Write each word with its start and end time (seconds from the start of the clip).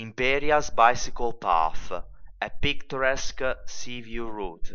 Imperia's 0.00 0.70
bicycle 0.70 1.32
path, 1.32 1.90
a 2.40 2.50
picturesque 2.62 3.42
sea 3.66 4.00
view 4.00 4.30
route. 4.30 4.70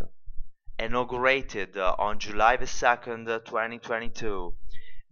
Inaugurated 0.78 1.78
on 1.78 2.20
July 2.20 2.58
2, 2.58 2.66
2022, 2.66 4.54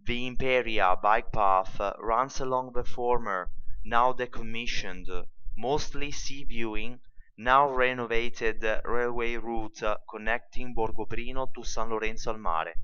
the 0.04 0.26
Imperia 0.26 0.96
bike 1.02 1.32
path 1.32 1.80
runs 1.98 2.40
along 2.40 2.74
the 2.74 2.84
former, 2.84 3.50
now 3.86 4.12
decommissioned, 4.12 5.08
mostly 5.56 6.10
sea 6.10 6.44
viewing, 6.44 7.00
now 7.38 7.70
renovated 7.70 8.62
railway 8.84 9.36
route 9.36 9.80
connecting 10.10 10.74
Borgoprino 10.74 11.50
to 11.54 11.64
San 11.64 11.88
Lorenzo 11.88 12.32
al 12.32 12.38
Mare, 12.38 12.74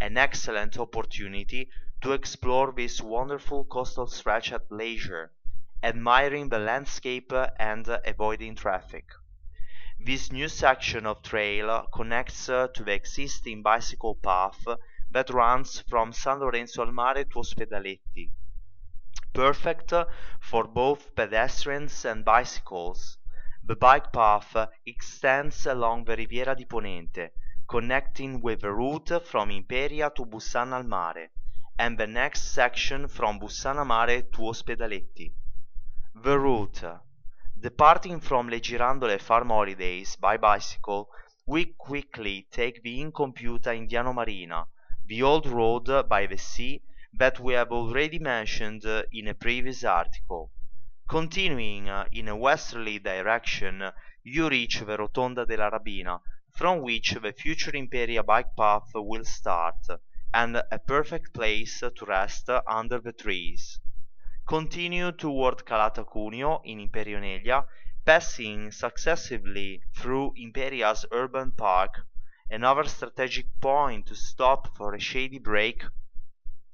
an 0.00 0.16
excellent 0.16 0.76
opportunity 0.76 1.70
to 2.00 2.10
explore 2.10 2.72
this 2.72 3.00
wonderful 3.00 3.64
coastal 3.66 4.08
stretch 4.08 4.50
at 4.50 4.68
leisure 4.68 5.30
admiring 5.82 6.48
the 6.48 6.58
landscape 6.58 7.32
and 7.58 7.88
avoiding 8.04 8.54
traffic. 8.54 9.06
This 9.98 10.32
new 10.32 10.48
section 10.48 11.06
of 11.06 11.22
trail 11.22 11.86
connects 11.92 12.48
uh, 12.48 12.68
to 12.74 12.84
the 12.84 12.92
existing 12.92 13.62
bicycle 13.62 14.14
path 14.16 14.64
that 15.10 15.30
runs 15.30 15.80
from 15.88 16.12
San 16.12 16.40
Lorenzo 16.40 16.84
al 16.84 16.92
Mare 16.92 17.24
to 17.24 17.38
Ospedaletti. 17.38 18.30
Perfect 19.32 19.92
for 20.40 20.64
both 20.64 21.14
pedestrians 21.14 22.04
and 22.04 22.24
bicycles, 22.24 23.18
the 23.64 23.76
bike 23.76 24.12
path 24.12 24.56
extends 24.86 25.66
along 25.66 26.04
the 26.04 26.16
Riviera 26.16 26.54
di 26.56 26.64
Ponente, 26.64 27.30
connecting 27.68 28.40
with 28.40 28.60
the 28.60 28.72
route 28.72 29.24
from 29.24 29.50
Imperia 29.50 30.10
to 30.16 30.24
Bussana 30.24 30.76
al 30.76 30.82
Mare, 30.82 31.30
and 31.78 31.96
the 31.98 32.06
next 32.06 32.52
section 32.52 33.06
from 33.08 33.38
Bussana 33.38 33.86
Mare 33.86 34.22
to 34.22 34.38
Ospedaletti. 34.38 35.32
The 36.14 36.38
route. 36.38 36.84
Departing 37.58 38.20
from 38.20 38.50
Le 38.50 38.60
Girandole 38.60 39.18
Farm 39.18 39.48
Holidays 39.48 40.14
by 40.16 40.36
bicycle, 40.36 41.08
we 41.46 41.74
quickly 41.78 42.46
take 42.50 42.82
the 42.82 43.00
incompiuta 43.00 43.74
in 43.74 43.88
Diano 43.88 44.12
Marina, 44.14 44.66
the 45.06 45.22
old 45.22 45.46
road 45.46 46.06
by 46.10 46.26
the 46.26 46.36
sea 46.36 46.82
that 47.14 47.40
we 47.40 47.54
have 47.54 47.72
already 47.72 48.18
mentioned 48.18 48.84
in 49.10 49.28
a 49.28 49.34
previous 49.34 49.84
article. 49.84 50.52
Continuing 51.08 51.88
in 52.12 52.28
a 52.28 52.36
westerly 52.36 52.98
direction, 52.98 53.82
you 54.22 54.50
reach 54.50 54.80
the 54.80 54.98
Rotonda 54.98 55.46
della 55.46 55.70
Rabina, 55.70 56.20
from 56.54 56.82
which 56.82 57.12
the 57.12 57.32
future 57.32 57.74
Imperia 57.74 58.22
bike 58.22 58.54
path 58.54 58.90
will 58.94 59.24
start, 59.24 59.86
and 60.34 60.56
a 60.56 60.78
perfect 60.78 61.32
place 61.32 61.80
to 61.80 62.04
rest 62.06 62.50
under 62.68 63.00
the 63.00 63.14
trees. 63.14 63.80
Continue 64.44 65.12
toward 65.12 65.64
Calata 65.64 66.04
Cuneo 66.04 66.60
in 66.64 66.80
Imperia 66.80 67.16
Oneglia, 67.16 67.64
passing 68.04 68.72
successively 68.72 69.80
through 69.94 70.32
Imperia's 70.36 71.06
urban 71.12 71.52
park, 71.52 72.00
another 72.50 72.82
strategic 72.84 73.46
point 73.60 74.06
to 74.06 74.16
stop 74.16 74.76
for 74.76 74.94
a 74.94 74.98
shady 74.98 75.38
break 75.38 75.84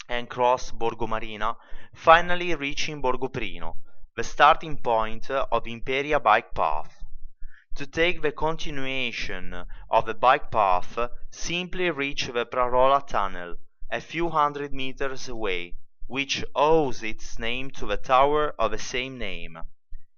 and 0.08 0.30
cross 0.30 0.72
Borgo 0.72 1.06
Marina, 1.06 1.58
finally 1.92 2.54
reaching 2.54 3.02
Borgoprino, 3.02 3.76
the 4.16 4.24
starting 4.24 4.78
point 4.78 5.30
of 5.30 5.66
Imperia 5.66 6.18
bike 6.18 6.54
path. 6.54 7.04
To 7.74 7.86
take 7.86 8.22
the 8.22 8.32
continuation 8.32 9.66
of 9.90 10.06
the 10.06 10.14
bike 10.14 10.50
path, 10.50 10.98
simply 11.30 11.90
reach 11.90 12.28
the 12.28 12.46
Prarola 12.46 13.06
tunnel, 13.06 13.56
a 13.90 14.00
few 14.00 14.30
hundred 14.30 14.72
meters 14.72 15.28
away 15.28 15.74
which 16.08 16.42
owes 16.54 17.02
its 17.02 17.38
name 17.38 17.70
to 17.70 17.86
the 17.86 17.96
tower 17.96 18.54
of 18.58 18.70
the 18.70 18.78
same 18.78 19.18
name. 19.18 19.58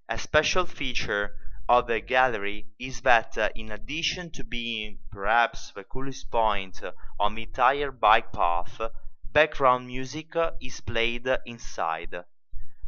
A 0.08 0.18
special 0.18 0.64
feature 0.64 1.36
of 1.68 1.88
the 1.88 2.00
gallery 2.00 2.66
is 2.78 3.00
that 3.02 3.36
uh, 3.36 3.48
in 3.54 3.70
addition 3.70 4.30
to 4.30 4.42
being 4.44 4.98
perhaps 5.10 5.72
the 5.72 5.84
coolest 5.84 6.30
point 6.30 6.80
on 7.18 7.34
the 7.34 7.42
entire 7.42 7.90
bike 7.90 8.32
path, 8.32 8.80
background 9.24 9.86
music 9.88 10.32
is 10.60 10.80
played 10.80 11.28
inside. 11.44 12.24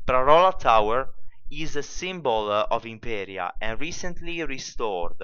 Prarola 0.07 0.59
Tower 0.59 1.11
is 1.51 1.77
a 1.77 1.83
symbol 1.83 2.51
of 2.51 2.87
Imperia 2.87 3.53
and 3.61 3.81
recently 3.81 4.43
restored 4.45 5.21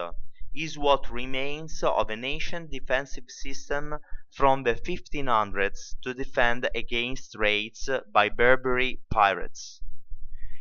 is 0.55 0.79
what 0.79 1.11
remains 1.11 1.83
of 1.83 2.11
an 2.11 2.25
ancient 2.25 2.71
defensive 2.71 3.29
system 3.29 3.99
from 4.31 4.63
the 4.63 4.75
1500s 4.75 5.95
to 6.03 6.15
defend 6.15 6.69
against 6.75 7.35
raids 7.37 7.89
by 8.13 8.29
Berberi 8.29 8.99
pirates. 9.11 9.81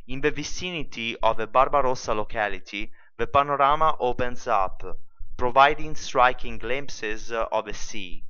In 0.08 0.22
the 0.22 0.32
vicinity 0.32 1.18
of 1.18 1.38
the 1.38 1.48
Barbarossa 1.48 2.14
locality, 2.14 2.92
the 3.18 3.28
panorama 3.28 3.96
opens 4.00 4.48
up, 4.48 4.82
providing 5.38 5.96
striking 5.96 6.58
glimpses 6.58 7.32
of 7.32 7.66
the 7.66 7.74
sea. 7.74 8.24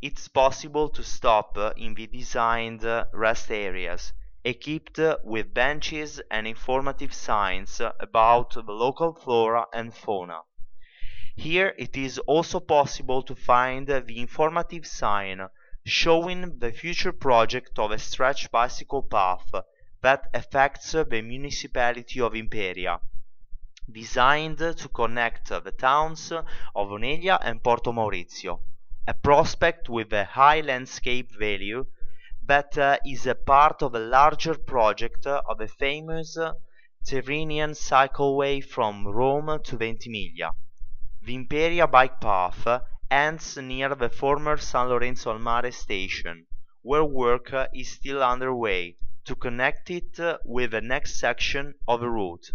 It's 0.00 0.28
possible 0.28 0.88
to 0.90 1.02
stop 1.02 1.58
in 1.76 1.94
the 1.94 2.06
designed 2.06 2.84
rest 3.12 3.50
areas, 3.50 4.12
equipped 4.44 5.00
with 5.24 5.52
benches 5.52 6.20
and 6.30 6.46
informative 6.46 7.12
signs 7.12 7.80
about 8.00 8.54
the 8.54 8.62
local 8.72 9.12
flora 9.12 9.66
and 9.74 9.92
fauna. 9.92 10.42
Here 11.40 11.72
it 11.78 11.96
is 11.96 12.18
also 12.18 12.58
possible 12.58 13.22
to 13.22 13.36
find 13.36 13.86
the 13.86 14.18
informative 14.18 14.84
sign 14.84 15.48
showing 15.86 16.58
the 16.58 16.72
future 16.72 17.12
project 17.12 17.78
of 17.78 17.92
a 17.92 17.98
stretch 18.00 18.50
bicycle 18.50 19.04
path 19.04 19.48
that 20.02 20.28
affects 20.34 20.90
the 20.90 21.22
municipality 21.22 22.20
of 22.20 22.34
Imperia, 22.34 23.00
designed 23.88 24.58
to 24.58 24.88
connect 24.92 25.50
the 25.50 25.70
towns 25.70 26.32
of 26.32 26.90
Oneglia 26.90 27.38
and 27.40 27.62
Porto 27.62 27.92
Maurizio, 27.92 28.58
a 29.06 29.14
prospect 29.14 29.88
with 29.88 30.12
a 30.12 30.24
high 30.24 30.60
landscape 30.60 31.30
value 31.38 31.86
that 32.42 32.76
uh, 32.76 32.98
is 33.06 33.28
a 33.28 33.36
part 33.36 33.80
of 33.80 33.94
a 33.94 34.00
larger 34.00 34.58
project 34.58 35.24
of 35.24 35.60
a 35.60 35.68
famous 35.68 36.36
Tyrrhenian 37.06 37.74
cycleway 37.74 38.60
from 38.60 39.06
Rome 39.06 39.60
to 39.62 39.76
Ventimiglia. 39.76 40.50
The 41.28 41.34
Imperia 41.34 41.86
bike 41.86 42.22
path 42.22 42.66
ends 43.10 43.58
near 43.58 43.94
the 43.94 44.08
former 44.08 44.56
San 44.56 44.88
Lorenzo 44.88 45.30
al 45.30 45.38
Mare 45.38 45.70
station, 45.70 46.46
where 46.80 47.04
work 47.04 47.52
is 47.74 47.90
still 47.90 48.22
underway 48.22 48.96
to 49.26 49.34
connect 49.34 49.90
it 49.90 50.18
with 50.46 50.70
the 50.70 50.80
next 50.80 51.20
section 51.20 51.74
of 51.86 52.00
the 52.00 52.08
route. 52.08 52.46